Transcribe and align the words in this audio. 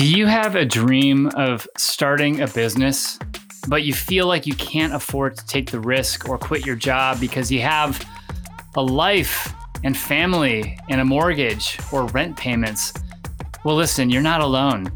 Do 0.00 0.06
you 0.06 0.24
have 0.24 0.56
a 0.56 0.64
dream 0.64 1.26
of 1.36 1.68
starting 1.76 2.40
a 2.40 2.46
business, 2.46 3.18
but 3.68 3.82
you 3.82 3.92
feel 3.92 4.26
like 4.26 4.46
you 4.46 4.54
can't 4.54 4.94
afford 4.94 5.36
to 5.36 5.44
take 5.44 5.70
the 5.70 5.78
risk 5.78 6.26
or 6.26 6.38
quit 6.38 6.64
your 6.64 6.74
job 6.74 7.20
because 7.20 7.52
you 7.52 7.60
have 7.60 8.02
a 8.76 8.82
life 8.82 9.52
and 9.84 9.94
family 9.94 10.78
and 10.88 11.02
a 11.02 11.04
mortgage 11.04 11.78
or 11.92 12.06
rent 12.06 12.34
payments? 12.38 12.94
Well, 13.62 13.76
listen, 13.76 14.08
you're 14.08 14.22
not 14.22 14.40
alone. 14.40 14.90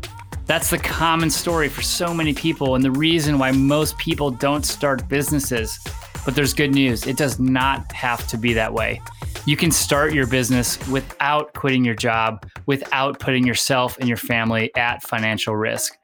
That's 0.47 0.71
the 0.71 0.79
common 0.79 1.29
story 1.29 1.69
for 1.69 1.83
so 1.83 2.15
many 2.15 2.33
people 2.33 2.75
and 2.75 2.83
the 2.83 2.91
reason 2.91 3.39
why 3.39 3.53
most 3.53 3.99
people 3.99 4.31
don't 4.31 4.65
start 4.65 5.07
businesses. 5.07 5.79
But 6.25 6.35
there's 6.35 6.55
good 6.55 6.75
news 6.75 7.07
it 7.07 7.19
does 7.19 7.39
not 7.39 7.93
have 7.93 8.27
to 8.29 8.39
be 8.39 8.55
that 8.55 8.73
way. 8.73 9.03
You 9.47 9.59
can 9.59 9.71
start 9.71 10.15
your 10.15 10.27
business 10.27 10.79
without 10.89 11.53
quitting 11.53 11.85
your 11.85 11.95
job, 11.95 12.47
without 12.65 13.19
putting 13.19 13.47
yourself 13.47 13.99
and 13.99 14.09
your 14.09 14.17
family 14.17 14.75
at 14.75 15.03
financial 15.03 15.55
risk. 15.55 15.99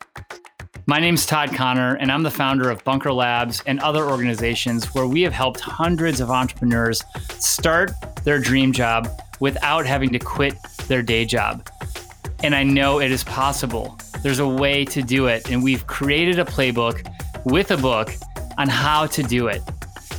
My 0.85 1.01
name's 1.01 1.25
Todd 1.25 1.55
Connor, 1.55 1.95
and 1.95 2.13
I'm 2.13 2.23
the 2.23 2.31
founder 2.31 2.69
of 2.69 2.85
Bunker 2.85 3.11
Labs 3.11 3.63
and 3.65 3.81
other 3.81 4.05
organizations 4.05 4.95
where 4.95 5.07
we 5.07 5.23
have 5.23 5.33
helped 5.33 5.61
hundreds 5.61 6.21
of 6.21 6.31
entrepreneurs 6.31 7.03
start 7.39 7.93
their 8.25 8.39
dream 8.39 8.73
job 8.73 9.09
without 9.41 9.87
having 9.87 10.11
to 10.11 10.19
quit 10.19 10.57
their 10.87 11.01
day 11.01 11.25
job. 11.25 11.67
And 12.43 12.55
I 12.55 12.63
know 12.63 13.01
it 13.01 13.11
is 13.11 13.25
possible. 13.25 13.97
There's 14.23 14.41
a 14.41 14.49
way 14.49 14.85
to 14.85 15.01
do 15.01 15.29
it, 15.29 15.51
and 15.51 15.63
we've 15.63 15.87
created 15.87 16.39
a 16.39 16.45
playbook 16.45 17.11
with 17.47 17.71
a 17.71 17.79
book 17.79 18.13
on 18.59 18.69
how 18.69 19.07
to 19.07 19.23
do 19.23 19.47
it. 19.47 19.63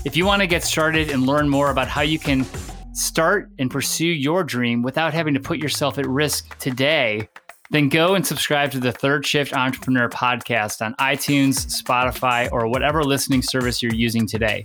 If 0.05 0.17
you 0.17 0.26
want 0.26 0.41
to 0.41 0.48
get 0.48 0.63
started 0.63 1.12
and 1.12 1.27
learn 1.27 1.48
more 1.48 1.70
about 1.70 1.88
how 1.88 2.01
you 2.01 2.17
can 2.17 2.48
start 2.94 3.50
and 3.59 3.72
pursue 3.72 4.08
your 4.08 4.44
dream 4.44 4.81
without 4.81 5.13
having 5.13 5.34
to 5.34 5.40
put 5.40 5.58
yourself 5.58 5.98
at 5.98 6.05
risk 6.08 6.58
today, 6.58 7.27
then 7.70 7.88
go 7.88 8.16
and 8.16 8.27
subscribe 8.27 8.72
to 8.72 8.80
the 8.80 8.91
Third 8.91 9.26
Shift 9.26 9.54
Entrepreneur 9.54 10.09
podcast 10.09 10.85
on 10.85 10.93
iTunes, 10.96 11.82
Spotify, 11.82 12.52
or 12.52 12.68
whatever 12.68 13.04
listening 13.04 13.41
service 13.41 13.82
you're 13.82 13.93
using 13.93 14.27
today. 14.27 14.63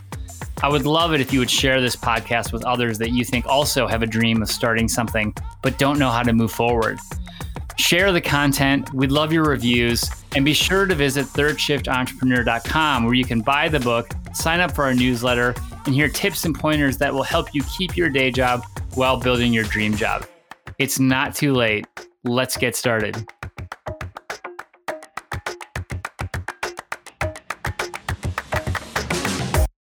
I 0.62 0.68
would 0.68 0.86
love 0.86 1.12
it 1.12 1.20
if 1.20 1.32
you 1.32 1.38
would 1.38 1.50
share 1.50 1.80
this 1.80 1.94
podcast 1.94 2.52
with 2.52 2.64
others 2.64 2.98
that 2.98 3.10
you 3.10 3.24
think 3.24 3.46
also 3.46 3.86
have 3.86 4.02
a 4.02 4.06
dream 4.06 4.42
of 4.42 4.50
starting 4.50 4.88
something 4.88 5.34
but 5.62 5.78
don't 5.78 5.98
know 5.98 6.10
how 6.10 6.22
to 6.22 6.32
move 6.32 6.50
forward. 6.50 6.98
Share 7.76 8.10
the 8.10 8.22
content. 8.22 8.92
We'd 8.94 9.12
love 9.12 9.32
your 9.32 9.44
reviews. 9.44 10.10
And 10.34 10.44
be 10.44 10.54
sure 10.54 10.86
to 10.86 10.94
visit 10.94 11.26
thirdshiftentrepreneur.com 11.26 13.04
where 13.04 13.14
you 13.14 13.24
can 13.24 13.40
buy 13.42 13.68
the 13.68 13.80
book, 13.80 14.10
sign 14.34 14.60
up 14.60 14.74
for 14.74 14.84
our 14.84 14.94
newsletter, 14.94 15.54
and 15.86 15.94
hear 15.94 16.08
tips 16.08 16.44
and 16.44 16.54
pointers 16.54 16.98
that 16.98 17.12
will 17.12 17.22
help 17.22 17.54
you 17.54 17.62
keep 17.76 17.96
your 17.96 18.10
day 18.10 18.30
job 18.30 18.64
while 18.94 19.16
building 19.18 19.52
your 19.52 19.64
dream 19.64 19.96
job. 19.96 20.26
It's 20.78 20.98
not 20.98 21.34
too 21.34 21.54
late. 21.54 21.86
Let's 22.24 22.56
get 22.56 22.76
started. 22.76 23.26